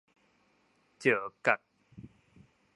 [0.99, 1.11] 石
[1.43, 1.61] 角